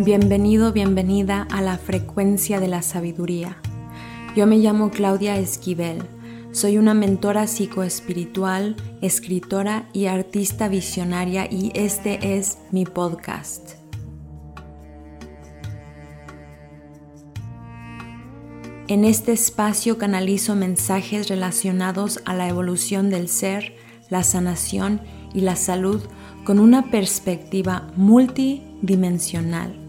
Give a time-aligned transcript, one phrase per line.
[0.00, 3.56] Bienvenido, bienvenida a la frecuencia de la sabiduría.
[4.36, 6.04] Yo me llamo Claudia Esquivel.
[6.52, 13.72] Soy una mentora psicoespiritual, escritora y artista visionaria y este es mi podcast.
[18.86, 23.74] En este espacio canalizo mensajes relacionados a la evolución del ser,
[24.10, 25.00] la sanación
[25.34, 26.00] y la salud
[26.44, 29.87] con una perspectiva multidimensional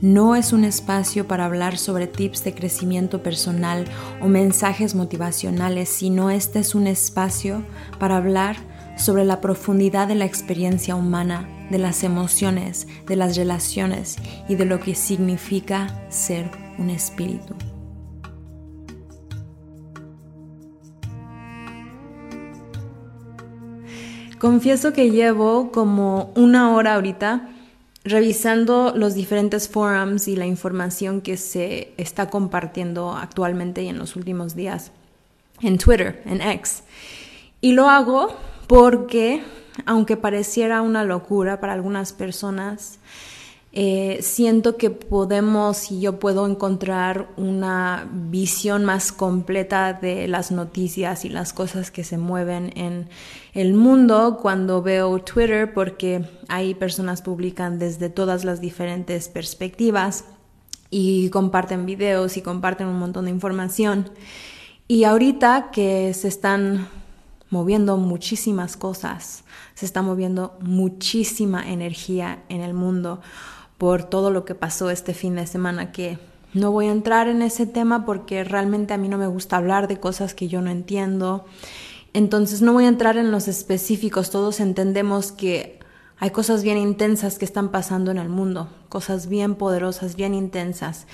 [0.00, 3.86] no es un espacio para hablar sobre tips de crecimiento personal
[4.20, 7.62] o mensajes motivacionales, sino este es un espacio
[7.98, 8.56] para hablar
[8.96, 14.16] sobre la profundidad de la experiencia humana, de las emociones, de las relaciones
[14.48, 17.54] y de lo que significa ser un espíritu.
[24.38, 27.48] Confieso que llevo como una hora ahorita
[28.04, 34.14] revisando los diferentes forums y la información que se está compartiendo actualmente y en los
[34.14, 34.92] últimos días
[35.60, 36.82] en Twitter, en X.
[37.60, 39.42] Y lo hago porque,
[39.86, 42.98] aunque pareciera una locura para algunas personas,
[43.76, 51.24] eh, siento que podemos y yo puedo encontrar una visión más completa de las noticias
[51.24, 53.08] y las cosas que se mueven en
[53.52, 60.24] el mundo cuando veo Twitter porque ahí personas publican desde todas las diferentes perspectivas
[60.88, 64.08] y comparten videos y comparten un montón de información.
[64.86, 66.86] Y ahorita que se están
[67.50, 69.42] moviendo muchísimas cosas,
[69.74, 73.20] se está moviendo muchísima energía en el mundo
[73.84, 76.18] por todo lo que pasó este fin de semana que
[76.54, 79.88] no voy a entrar en ese tema porque realmente a mí no me gusta hablar
[79.88, 81.44] de cosas que yo no entiendo.
[82.14, 85.80] Entonces no voy a entrar en los específicos, todos entendemos que
[86.16, 91.06] hay cosas bien intensas que están pasando en el mundo, cosas bien poderosas, bien intensas.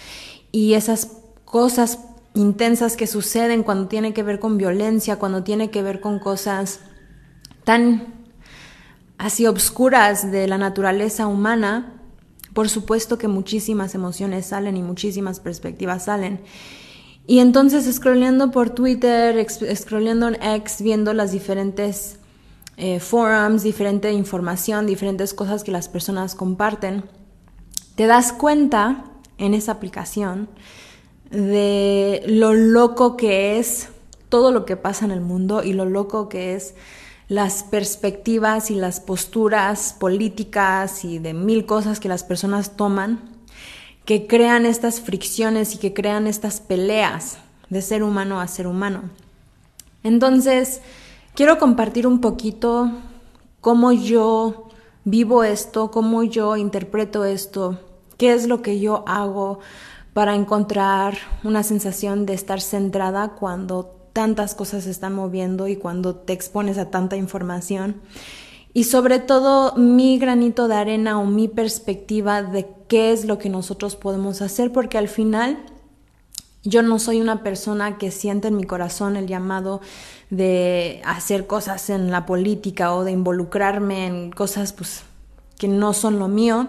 [0.53, 1.09] Y esas
[1.44, 1.98] cosas
[2.34, 6.78] intensas que suceden cuando tiene que ver con violencia, cuando tiene que ver con cosas
[7.64, 8.14] tan
[9.19, 11.97] así obscuras de la naturaleza humana,
[12.53, 16.41] por supuesto que muchísimas emociones salen y muchísimas perspectivas salen.
[17.27, 22.19] Y entonces scrolleando por Twitter, scrolleando en X, viendo las diferentes
[22.77, 27.05] eh, forums, diferente información, diferentes cosas que las personas comparten,
[27.94, 29.05] te das cuenta
[29.39, 30.49] en esa aplicación
[31.31, 33.89] de lo loco que es
[34.28, 36.75] todo lo que pasa en el mundo y lo loco que es
[37.30, 43.20] las perspectivas y las posturas políticas y de mil cosas que las personas toman
[44.04, 49.02] que crean estas fricciones y que crean estas peleas de ser humano a ser humano.
[50.02, 50.80] Entonces,
[51.36, 52.91] quiero compartir un poquito
[53.60, 54.66] cómo yo
[55.04, 57.78] vivo esto, cómo yo interpreto esto,
[58.16, 59.60] qué es lo que yo hago
[60.14, 66.15] para encontrar una sensación de estar centrada cuando tantas cosas se están moviendo y cuando
[66.16, 67.97] te expones a tanta información.
[68.72, 73.48] Y sobre todo mi granito de arena o mi perspectiva de qué es lo que
[73.48, 75.59] nosotros podemos hacer, porque al final
[76.62, 79.81] yo no soy una persona que siente en mi corazón el llamado
[80.28, 85.03] de hacer cosas en la política o de involucrarme en cosas pues,
[85.59, 86.69] que no son lo mío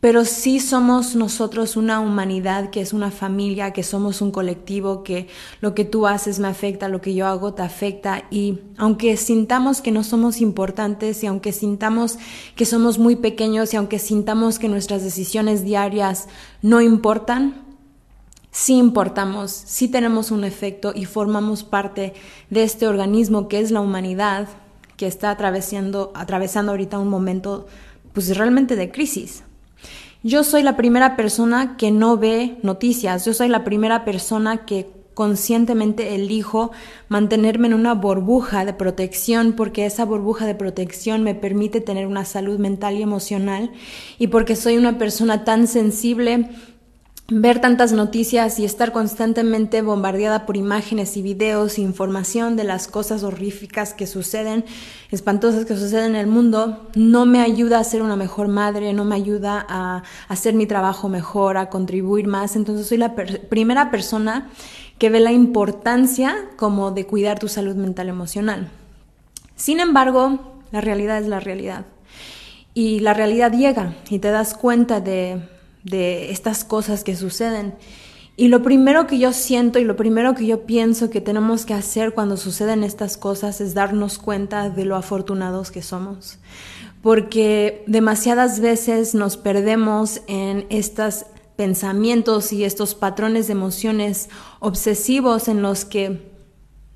[0.00, 5.28] pero sí somos nosotros una humanidad que es una familia, que somos un colectivo, que
[5.60, 9.82] lo que tú haces me afecta, lo que yo hago te afecta y aunque sintamos
[9.82, 12.18] que no somos importantes y aunque sintamos
[12.56, 16.28] que somos muy pequeños y aunque sintamos que nuestras decisiones diarias
[16.62, 17.62] no importan,
[18.50, 22.14] sí importamos, sí tenemos un efecto y formamos parte
[22.48, 24.48] de este organismo que es la humanidad
[24.96, 27.66] que está atravesando, atravesando ahorita un momento
[28.14, 29.44] pues realmente de crisis.
[30.22, 34.90] Yo soy la primera persona que no ve noticias, yo soy la primera persona que
[35.14, 36.72] conscientemente elijo
[37.08, 42.26] mantenerme en una burbuja de protección porque esa burbuja de protección me permite tener una
[42.26, 43.70] salud mental y emocional
[44.18, 46.50] y porque soy una persona tan sensible
[47.30, 53.22] ver tantas noticias y estar constantemente bombardeada por imágenes y videos información de las cosas
[53.22, 54.64] horríficas que suceden,
[55.12, 59.04] espantosas que suceden en el mundo, no me ayuda a ser una mejor madre, no
[59.04, 62.56] me ayuda a hacer mi trabajo mejor, a contribuir más.
[62.56, 64.50] Entonces soy la primera persona
[64.98, 68.70] que ve la importancia como de cuidar tu salud mental emocional.
[69.54, 71.86] Sin embargo, la realidad es la realidad.
[72.74, 75.40] Y la realidad llega y te das cuenta de
[75.84, 77.74] de estas cosas que suceden.
[78.36, 81.74] Y lo primero que yo siento y lo primero que yo pienso que tenemos que
[81.74, 86.38] hacer cuando suceden estas cosas es darnos cuenta de lo afortunados que somos.
[87.02, 91.24] porque demasiadas veces nos perdemos en estos
[91.56, 94.28] pensamientos y estos patrones de emociones
[94.60, 96.30] obsesivos en los que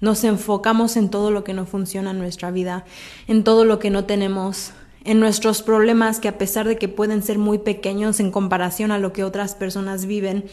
[0.01, 2.85] nos enfocamos en todo lo que no funciona en nuestra vida,
[3.27, 4.73] en todo lo que no tenemos,
[5.05, 8.99] en nuestros problemas que a pesar de que pueden ser muy pequeños en comparación a
[8.99, 10.47] lo que otras personas viven,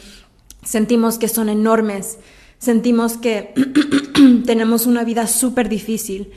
[0.63, 2.19] sentimos que son enormes,
[2.59, 3.53] sentimos que
[4.45, 6.31] tenemos una vida súper difícil.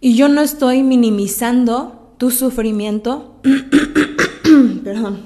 [0.00, 3.40] Y yo no estoy minimizando tu sufrimiento,
[4.84, 5.22] perdón,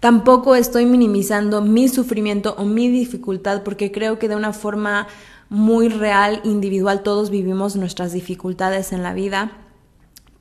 [0.00, 5.06] tampoco estoy minimizando mi sufrimiento o mi dificultad porque creo que de una forma
[5.48, 9.61] muy real, individual, todos vivimos nuestras dificultades en la vida.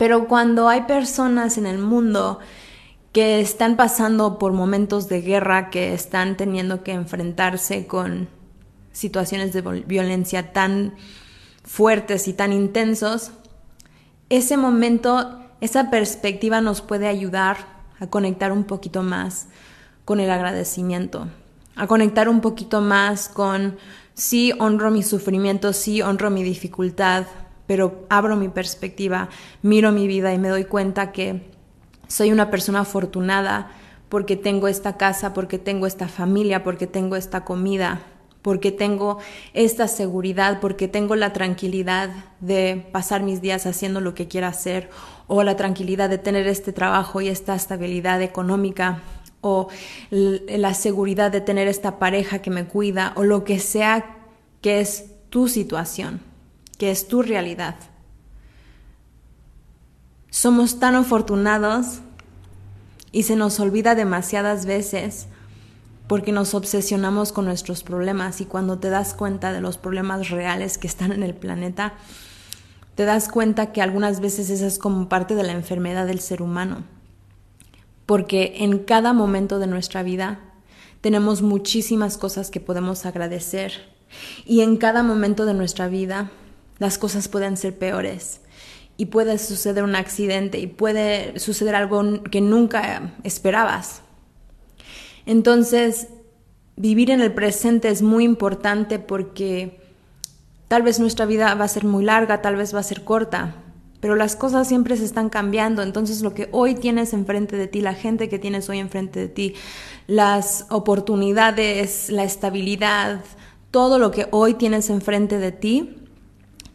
[0.01, 2.39] Pero cuando hay personas en el mundo
[3.13, 8.27] que están pasando por momentos de guerra, que están teniendo que enfrentarse con
[8.93, 10.95] situaciones de violencia tan
[11.63, 13.29] fuertes y tan intensos,
[14.29, 17.57] ese momento, esa perspectiva nos puede ayudar
[17.99, 19.49] a conectar un poquito más
[20.03, 21.27] con el agradecimiento,
[21.75, 23.77] a conectar un poquito más con,
[24.15, 27.27] sí, honro mi sufrimiento, sí, honro mi dificultad,
[27.67, 29.29] pero abro mi perspectiva,
[29.61, 31.49] miro mi vida y me doy cuenta que
[32.07, 33.71] soy una persona afortunada
[34.09, 38.01] porque tengo esta casa, porque tengo esta familia, porque tengo esta comida,
[38.41, 39.19] porque tengo
[39.53, 42.09] esta seguridad, porque tengo la tranquilidad
[42.41, 44.89] de pasar mis días haciendo lo que quiera hacer,
[45.27, 49.01] o la tranquilidad de tener este trabajo y esta estabilidad económica,
[49.39, 49.69] o
[50.09, 54.17] la seguridad de tener esta pareja que me cuida, o lo que sea
[54.61, 56.19] que es tu situación,
[56.81, 57.75] que es tu realidad.
[60.31, 61.99] Somos tan afortunados
[63.11, 65.27] y se nos olvida demasiadas veces
[66.07, 70.79] porque nos obsesionamos con nuestros problemas y cuando te das cuenta de los problemas reales
[70.79, 71.93] que están en el planeta,
[72.95, 76.41] te das cuenta que algunas veces esa es como parte de la enfermedad del ser
[76.41, 76.83] humano.
[78.07, 80.39] Porque en cada momento de nuestra vida
[80.99, 83.93] tenemos muchísimas cosas que podemos agradecer
[84.47, 86.31] y en cada momento de nuestra vida
[86.79, 88.41] las cosas pueden ser peores
[88.97, 94.01] y puede suceder un accidente y puede suceder algo que nunca esperabas.
[95.25, 96.07] Entonces,
[96.75, 99.79] vivir en el presente es muy importante porque
[100.67, 103.55] tal vez nuestra vida va a ser muy larga, tal vez va a ser corta,
[103.99, 107.81] pero las cosas siempre se están cambiando, entonces lo que hoy tienes enfrente de ti,
[107.81, 109.53] la gente que tienes hoy enfrente de ti,
[110.07, 113.21] las oportunidades, la estabilidad,
[113.69, 116.00] todo lo que hoy tienes enfrente de ti,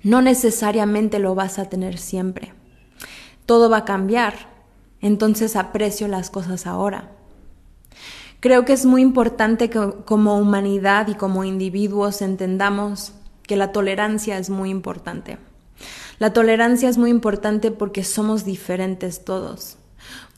[0.06, 2.53] no necesariamente lo vas a tener siempre.
[3.44, 4.35] Todo va a cambiar,
[5.00, 7.11] entonces aprecio las cosas ahora.
[8.38, 13.14] Creo que es muy importante que como humanidad y como individuos entendamos
[13.49, 15.38] que la tolerancia es muy importante.
[16.20, 19.76] La tolerancia es muy importante porque somos diferentes todos,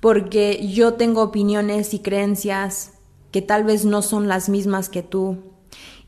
[0.01, 2.93] porque yo tengo opiniones y creencias
[3.33, 5.48] que tal vez no son las mismas que tú,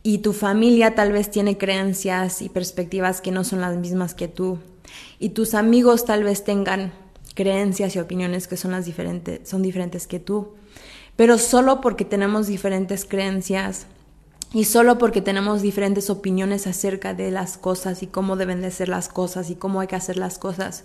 [0.02, 4.28] y tu familia tal vez tiene creencias y perspectivas que no son las mismas que
[4.28, 4.58] tú,
[5.18, 6.92] y tus amigos tal vez tengan
[7.34, 10.54] creencias y opiniones que son, las diferentes, son diferentes que tú.
[11.16, 13.86] Pero solo porque tenemos diferentes creencias
[14.52, 18.88] y solo porque tenemos diferentes opiniones acerca de las cosas y cómo deben de ser
[18.88, 20.84] las cosas y cómo hay que hacer las cosas,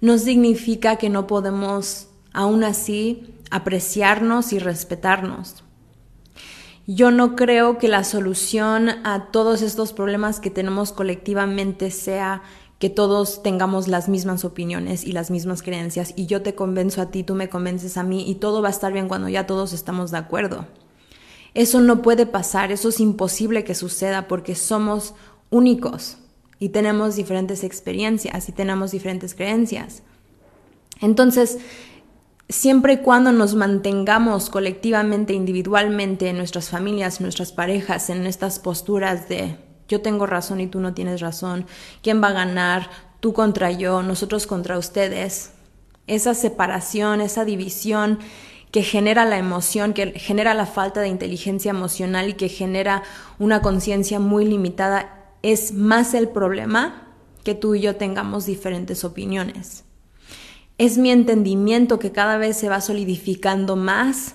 [0.00, 5.62] no significa que no podemos aún así apreciarnos y respetarnos.
[6.86, 12.42] Yo no creo que la solución a todos estos problemas que tenemos colectivamente sea
[12.78, 17.10] que todos tengamos las mismas opiniones y las mismas creencias y yo te convenzo a
[17.10, 19.72] ti, tú me convences a mí y todo va a estar bien cuando ya todos
[19.72, 20.66] estamos de acuerdo.
[21.54, 25.14] Eso no puede pasar, eso es imposible que suceda porque somos
[25.50, 26.18] únicos
[26.58, 30.02] y tenemos diferentes experiencias y tenemos diferentes creencias.
[31.00, 31.58] Entonces,
[32.48, 38.58] siempre y cuando nos mantengamos colectivamente, individualmente, en nuestras familias, en nuestras parejas, en estas
[38.58, 39.56] posturas de
[39.88, 41.66] yo tengo razón y tú no tienes razón,
[42.02, 45.52] quién va a ganar, tú contra yo, nosotros contra ustedes.
[46.06, 48.18] Esa separación, esa división
[48.70, 53.02] que genera la emoción, que genera la falta de inteligencia emocional y que genera
[53.38, 59.85] una conciencia muy limitada, es más el problema que tú y yo tengamos diferentes opiniones.
[60.78, 64.34] Es mi entendimiento que cada vez se va solidificando más,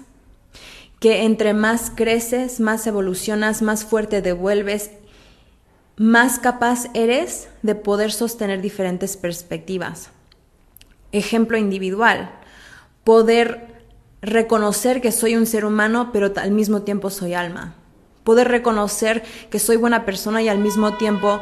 [0.99, 4.91] que entre más creces, más evolucionas, más fuerte devuelves
[6.01, 10.09] más capaz eres de poder sostener diferentes perspectivas.
[11.11, 12.31] Ejemplo individual,
[13.03, 13.83] poder
[14.23, 17.75] reconocer que soy un ser humano, pero al mismo tiempo soy alma.
[18.23, 19.21] Poder reconocer
[19.51, 21.41] que soy buena persona y al mismo tiempo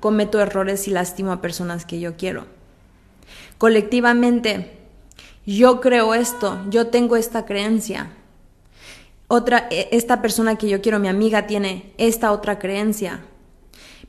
[0.00, 2.46] cometo errores y lastimo a personas que yo quiero.
[3.60, 4.70] Colectivamente,
[5.44, 8.10] yo creo esto, yo tengo esta creencia.
[9.28, 13.20] Otra, e, esta persona que yo quiero, mi amiga, tiene esta otra creencia.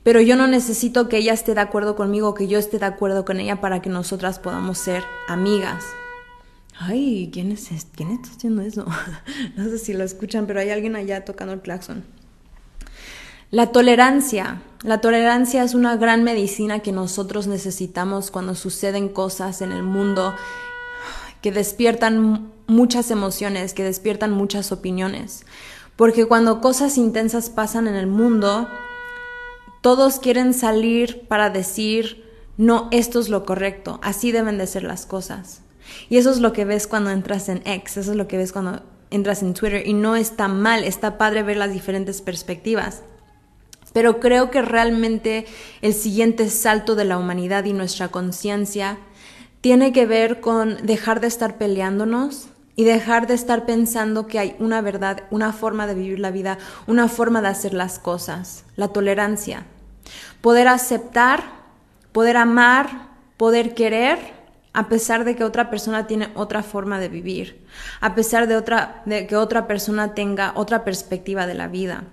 [0.02, 3.26] Pero yo no necesito que ella esté de acuerdo conmigo, que yo esté de acuerdo
[3.26, 5.84] con ella para que nosotras podamos ser amigas.
[6.78, 8.86] Ay, ¿quién es ¿Quién está haciendo eso?
[9.56, 12.04] no sé si lo escuchan, pero hay alguien allá tocando el claxon.
[13.52, 14.62] La tolerancia.
[14.82, 20.34] La tolerancia es una gran medicina que nosotros necesitamos cuando suceden cosas en el mundo
[21.42, 25.44] que despiertan muchas emociones, que despiertan muchas opiniones.
[25.96, 28.68] Porque cuando cosas intensas pasan en el mundo,
[29.82, 32.24] todos quieren salir para decir,
[32.56, 35.60] no, esto es lo correcto, así deben de ser las cosas.
[36.08, 38.50] Y eso es lo que ves cuando entras en X, eso es lo que ves
[38.50, 38.80] cuando
[39.10, 43.02] entras en Twitter y no está mal, está padre ver las diferentes perspectivas.
[43.92, 45.46] Pero creo que realmente
[45.82, 48.98] el siguiente salto de la humanidad y nuestra conciencia
[49.60, 54.56] tiene que ver con dejar de estar peleándonos y dejar de estar pensando que hay
[54.58, 58.88] una verdad, una forma de vivir la vida, una forma de hacer las cosas, la
[58.88, 59.66] tolerancia.
[60.40, 61.44] Poder aceptar,
[62.12, 64.18] poder amar, poder querer
[64.72, 67.64] a pesar de que otra persona tiene otra forma de vivir,
[68.00, 68.62] a pesar de,
[69.04, 72.04] de que otra persona tenga otra perspectiva de la vida.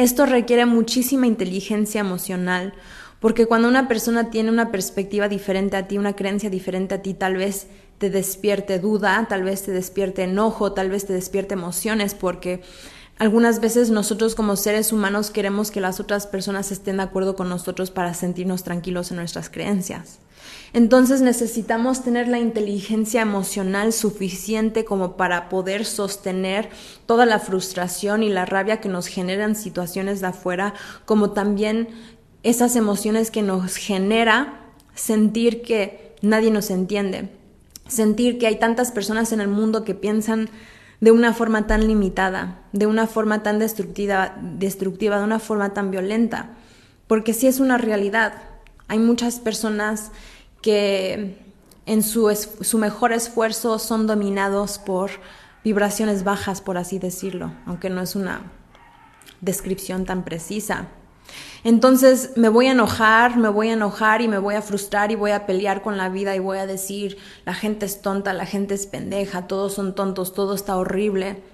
[0.00, 2.72] Esto requiere muchísima inteligencia emocional,
[3.20, 7.12] porque cuando una persona tiene una perspectiva diferente a ti, una creencia diferente a ti,
[7.12, 7.66] tal vez
[7.98, 12.62] te despierte duda, tal vez te despierte enojo, tal vez te despierte emociones, porque
[13.18, 17.50] algunas veces nosotros como seres humanos queremos que las otras personas estén de acuerdo con
[17.50, 20.20] nosotros para sentirnos tranquilos en nuestras creencias.
[20.72, 26.70] Entonces necesitamos tener la inteligencia emocional suficiente como para poder sostener
[27.06, 30.74] toda la frustración y la rabia que nos generan situaciones de afuera,
[31.06, 31.88] como también
[32.42, 34.60] esas emociones que nos genera
[34.94, 37.30] sentir que nadie nos entiende,
[37.88, 40.48] sentir que hay tantas personas en el mundo que piensan
[41.00, 45.90] de una forma tan limitada, de una forma tan destructiva, destructiva de una forma tan
[45.90, 46.50] violenta,
[47.06, 48.49] porque sí es una realidad.
[48.90, 50.10] Hay muchas personas
[50.62, 51.38] que
[51.86, 55.12] en su, su mejor esfuerzo son dominados por
[55.62, 58.50] vibraciones bajas, por así decirlo, aunque no es una
[59.40, 60.88] descripción tan precisa.
[61.62, 65.14] Entonces me voy a enojar, me voy a enojar y me voy a frustrar y
[65.14, 67.16] voy a pelear con la vida y voy a decir,
[67.46, 71.44] la gente es tonta, la gente es pendeja, todos son tontos, todo está horrible.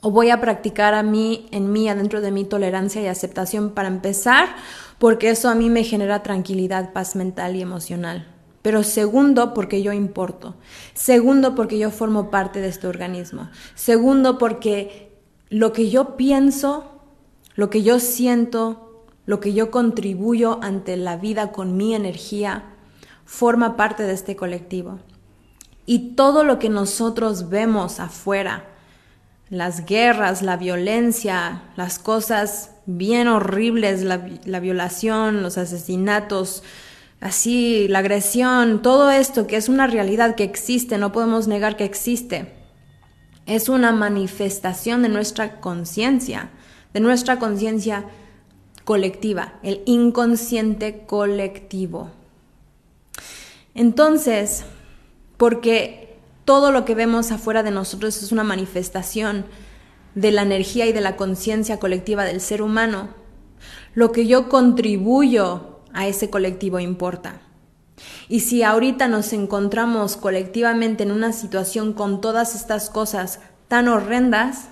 [0.00, 3.88] O voy a practicar a mí, en mí, adentro de mí, tolerancia y aceptación para
[3.88, 4.48] empezar,
[4.98, 8.26] porque eso a mí me genera tranquilidad, paz mental y emocional.
[8.62, 10.54] Pero segundo, porque yo importo.
[10.94, 13.48] Segundo, porque yo formo parte de este organismo.
[13.74, 15.16] Segundo, porque
[15.48, 17.00] lo que yo pienso,
[17.54, 22.64] lo que yo siento, lo que yo contribuyo ante la vida con mi energía,
[23.24, 24.98] forma parte de este colectivo.
[25.86, 28.64] Y todo lo que nosotros vemos afuera,
[29.50, 36.62] las guerras, la violencia, las cosas bien horribles, la, violación, los asesinatos,
[37.20, 41.84] así, la agresión, todo esto que es una realidad que existe, no podemos negar que
[41.84, 42.54] existe.
[43.46, 46.50] Es una manifestación de nuestra conciencia,
[46.92, 48.04] de nuestra conciencia
[48.84, 52.10] colectiva, el inconsciente colectivo.
[53.74, 54.64] Entonces,
[55.36, 56.07] porque
[56.48, 59.44] todo lo que vemos afuera de nosotros es una manifestación
[60.14, 63.10] de la energía y de la conciencia colectiva del ser humano.
[63.92, 67.42] Lo que yo contribuyo a ese colectivo importa.
[68.30, 74.68] Y si ahorita nos encontramos colectivamente en una situación con todas estas cosas tan horrendas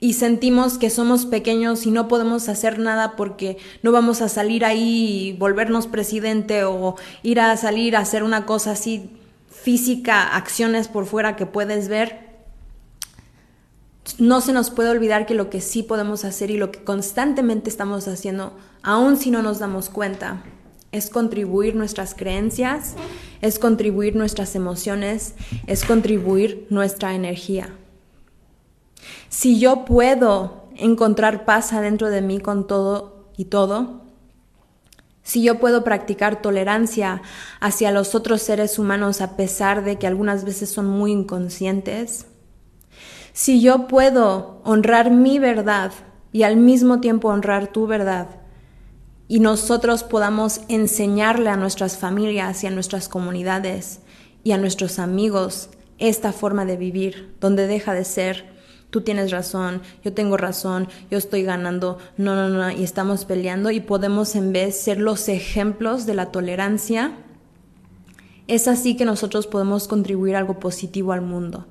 [0.00, 4.64] y sentimos que somos pequeños y no podemos hacer nada porque no vamos a salir
[4.64, 9.12] ahí y volvernos presidente o ir a salir a hacer una cosa así
[9.62, 12.28] física, acciones por fuera que puedes ver,
[14.18, 17.68] no se nos puede olvidar que lo que sí podemos hacer y lo que constantemente
[17.68, 20.42] estamos haciendo, aun si no nos damos cuenta,
[20.92, 22.94] es contribuir nuestras creencias,
[23.42, 25.34] es contribuir nuestras emociones,
[25.66, 27.76] es contribuir nuestra energía.
[29.28, 34.07] Si yo puedo encontrar paz adentro de mí con todo y todo,
[35.28, 37.20] si yo puedo practicar tolerancia
[37.60, 42.24] hacia los otros seres humanos a pesar de que algunas veces son muy inconscientes,
[43.34, 45.92] si yo puedo honrar mi verdad
[46.32, 48.40] y al mismo tiempo honrar tu verdad,
[49.28, 54.00] y nosotros podamos enseñarle a nuestras familias y a nuestras comunidades
[54.44, 55.68] y a nuestros amigos
[55.98, 58.57] esta forma de vivir, donde deja de ser
[58.90, 63.70] tú tienes razón, yo tengo razón, yo estoy ganando, no, no, no, y estamos peleando
[63.70, 67.12] y podemos en vez ser los ejemplos de la tolerancia
[68.48, 71.66] es así que nosotros podemos contribuir algo positivo al mundo.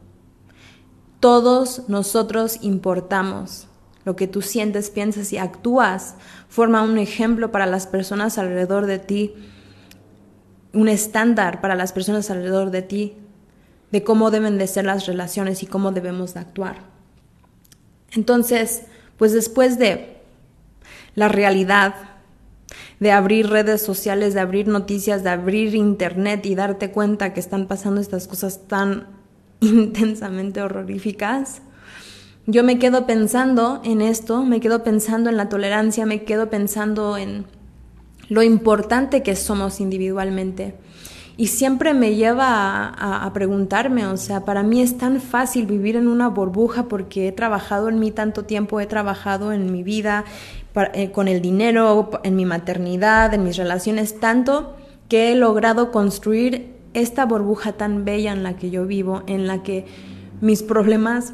[1.19, 3.67] Todos nosotros importamos.
[4.05, 6.15] Lo que tú sientes, piensas y actúas
[6.47, 9.33] forma un ejemplo para las personas alrededor de ti,
[10.71, 13.17] un estándar para las personas alrededor de ti
[13.91, 16.96] de cómo deben de ser las relaciones y cómo debemos de actuar.
[18.11, 18.83] Entonces,
[19.17, 20.17] pues después de
[21.15, 21.95] la realidad,
[22.99, 27.67] de abrir redes sociales, de abrir noticias, de abrir internet y darte cuenta que están
[27.67, 29.07] pasando estas cosas tan
[29.59, 31.61] intensamente horroríficas,
[32.49, 37.17] yo me quedo pensando en esto, me quedo pensando en la tolerancia, me quedo pensando
[37.17, 37.45] en
[38.29, 40.75] lo importante que somos individualmente.
[41.39, 46.07] Y siempre me lleva a, preguntarme, o sea, para mí es tan fácil vivir en
[46.07, 50.25] una burbuja porque he trabajado en mí tanto tiempo, he trabajado en mi vida,
[50.93, 54.75] eh, con el dinero, en mi maternidad, en mis relaciones, tanto
[55.09, 59.61] que he logrado construir esta burbuja tan bella en la que yo vivo, en la
[59.61, 59.85] que
[60.41, 61.33] mis problemas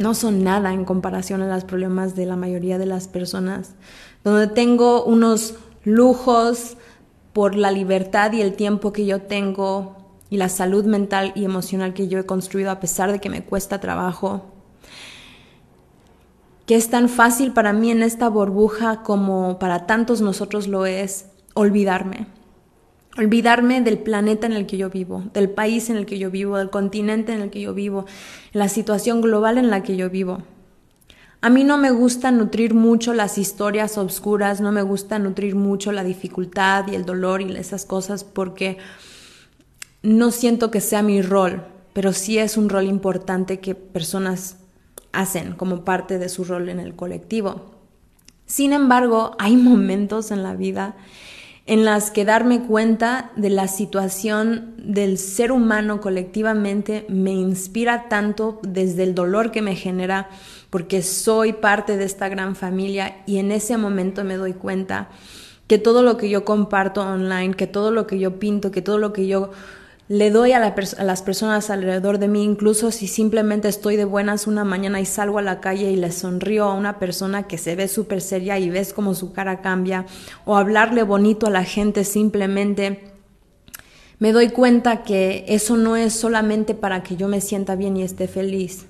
[0.00, 3.74] no son nada en comparación a los problemas de la mayoría de las personas,
[4.24, 6.76] donde tengo unos lujos
[7.32, 9.96] por la libertad y el tiempo que yo tengo
[10.30, 13.44] y la salud mental y emocional que yo he construido a pesar de que me
[13.44, 14.46] cuesta trabajo,
[16.66, 21.26] que es tan fácil para mí en esta burbuja como para tantos nosotros lo es
[21.54, 22.26] olvidarme
[23.16, 26.56] olvidarme del planeta en el que yo vivo, del país en el que yo vivo,
[26.58, 28.06] del continente en el que yo vivo,
[28.52, 30.42] la situación global en la que yo vivo.
[31.42, 35.90] A mí no me gusta nutrir mucho las historias obscuras, no me gusta nutrir mucho
[35.90, 38.76] la dificultad y el dolor y esas cosas porque
[40.02, 44.56] no siento que sea mi rol, pero sí es un rol importante que personas
[45.12, 47.70] hacen como parte de su rol en el colectivo.
[48.44, 50.96] Sin embargo, hay momentos en la vida
[51.70, 58.58] en las que darme cuenta de la situación del ser humano colectivamente me inspira tanto
[58.64, 60.30] desde el dolor que me genera
[60.70, 65.10] porque soy parte de esta gran familia y en ese momento me doy cuenta
[65.68, 68.98] que todo lo que yo comparto online, que todo lo que yo pinto, que todo
[68.98, 69.52] lo que yo
[70.10, 74.64] le doy a, las personas alrededor de mí, incluso si simplemente estoy de buenas una
[74.64, 77.86] mañana y salgo a la calle y le sonrío a una persona que se ve
[77.86, 80.06] súper seria y ves como su cara cambia,
[80.44, 83.04] o hablarle bonito a la gente simplemente,
[84.18, 88.02] me doy cuenta que eso no es solamente para que yo me sienta bien y
[88.02, 88.86] esté feliz.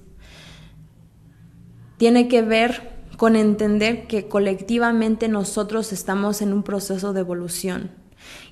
[1.98, 7.99] Tiene que ver con entender que colectivamente nosotros estamos en un proceso de evolución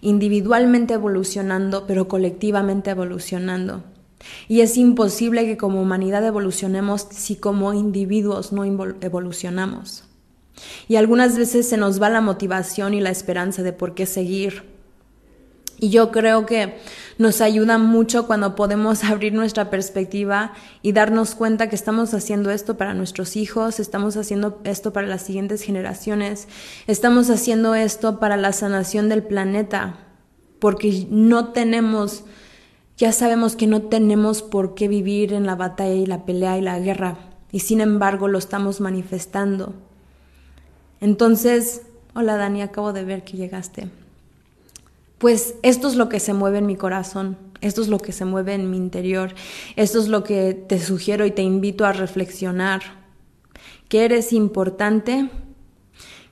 [0.01, 3.83] individualmente evolucionando, pero colectivamente evolucionando.
[4.49, 10.05] Y es imposible que como humanidad evolucionemos si como individuos no evolucionamos.
[10.88, 14.78] Y algunas veces se nos va la motivación y la esperanza de por qué seguir
[15.81, 16.79] y yo creo que
[17.19, 22.77] nos ayuda mucho cuando podemos abrir nuestra perspectiva y darnos cuenta que estamos haciendo esto
[22.77, 26.49] para nuestros hijos, estamos haciendo esto para las siguientes generaciones,
[26.87, 29.99] estamos haciendo esto para la sanación del planeta,
[30.59, 32.25] porque no tenemos,
[32.97, 36.62] ya sabemos que no tenemos por qué vivir en la batalla y la pelea y
[36.62, 37.19] la guerra,
[37.53, 39.75] y sin embargo lo estamos manifestando.
[41.01, 41.83] Entonces,
[42.14, 43.88] hola Dani, acabo de ver que llegaste
[45.18, 48.24] pues esto es lo que se mueve en mi corazón, esto es lo que se
[48.24, 49.35] mueve en mi interior,
[49.76, 52.83] esto es lo que te sugiero y te invito a reflexionar,
[53.88, 55.28] que eres importante,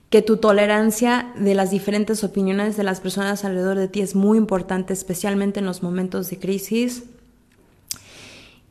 [0.09, 4.37] que tu tolerancia de las diferentes opiniones de las personas alrededor de ti es muy
[4.37, 7.03] importante, especialmente en los momentos de crisis,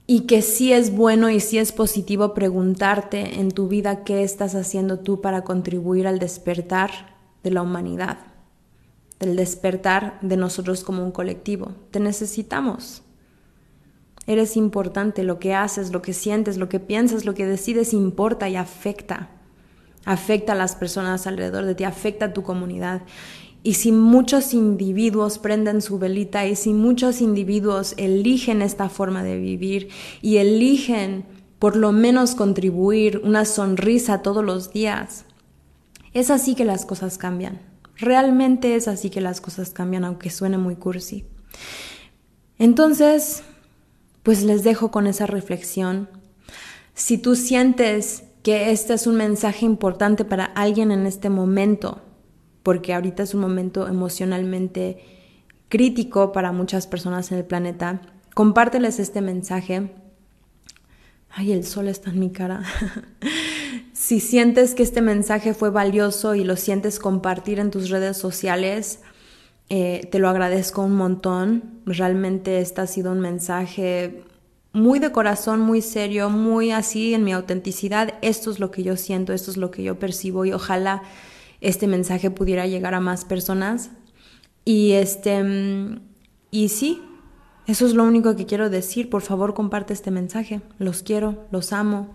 [0.07, 4.55] y que sí es bueno y sí es positivo preguntarte en tu vida qué estás
[4.55, 6.91] haciendo tú para contribuir al despertar
[7.43, 8.36] de la humanidad
[9.21, 11.73] del despertar de nosotros como un colectivo.
[11.91, 13.03] Te necesitamos.
[14.27, 18.49] Eres importante, lo que haces, lo que sientes, lo que piensas, lo que decides importa
[18.49, 19.31] y afecta.
[20.05, 23.03] Afecta a las personas alrededor de ti, afecta a tu comunidad.
[23.63, 29.39] Y si muchos individuos prenden su velita y si muchos individuos eligen esta forma de
[29.39, 29.89] vivir
[30.23, 31.25] y eligen
[31.59, 35.25] por lo menos contribuir una sonrisa todos los días,
[36.13, 37.61] es así que las cosas cambian.
[37.99, 41.27] Realmente es así que las cosas cambian, aunque suene muy cursi.
[42.59, 43.43] Entonces,
[44.23, 46.09] pues les dejo con esa reflexión.
[46.95, 52.03] Si tú sientes que este es un mensaje importante para alguien en este momento,
[52.63, 54.99] porque ahorita es un momento emocionalmente
[55.69, 58.03] crítico para muchas personas en el planeta,
[58.35, 59.93] compárteles este mensaje.
[61.31, 62.63] Ay, el sol está en mi cara.
[64.07, 69.01] Si sientes que este mensaje fue valioso y lo sientes compartir en tus redes sociales,
[69.69, 71.81] Eh, te lo agradezco un montón.
[71.87, 74.23] Realmente este ha sido un mensaje
[74.73, 78.15] muy de corazón, muy serio, muy así en mi autenticidad.
[78.23, 81.03] Esto es lo que yo siento, esto es lo que yo percibo y ojalá
[81.61, 83.91] este mensaje pudiera llegar a más personas.
[84.65, 85.35] Y este
[86.53, 87.03] y sí,
[87.67, 89.11] eso es lo único que quiero decir.
[89.11, 90.61] Por favor, comparte este mensaje.
[90.79, 92.15] Los quiero, los amo.